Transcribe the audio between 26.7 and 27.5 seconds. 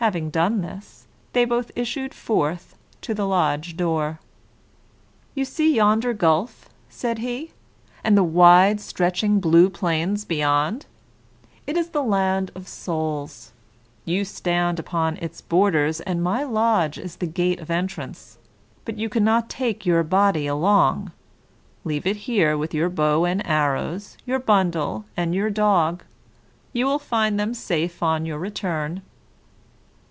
You will find